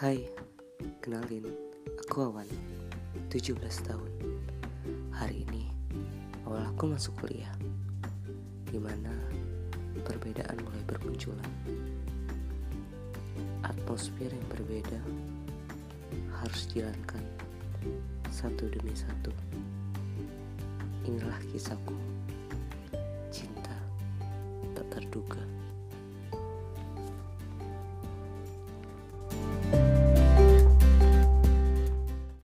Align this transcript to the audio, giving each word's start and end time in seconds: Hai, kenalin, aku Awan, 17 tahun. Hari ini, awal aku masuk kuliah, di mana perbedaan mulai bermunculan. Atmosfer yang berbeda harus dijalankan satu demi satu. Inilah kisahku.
Hai, 0.00 0.16
kenalin, 1.04 1.44
aku 2.00 2.32
Awan, 2.32 2.48
17 3.28 3.60
tahun. 3.84 4.08
Hari 5.12 5.44
ini, 5.44 5.68
awal 6.48 6.64
aku 6.72 6.88
masuk 6.88 7.20
kuliah, 7.20 7.52
di 8.64 8.80
mana 8.80 9.12
perbedaan 10.00 10.56
mulai 10.64 10.80
bermunculan. 10.88 11.52
Atmosfer 13.60 14.32
yang 14.32 14.48
berbeda 14.48 15.04
harus 16.32 16.64
dijalankan 16.72 17.20
satu 18.32 18.72
demi 18.72 18.96
satu. 18.96 19.36
Inilah 21.04 21.36
kisahku. 21.52 21.92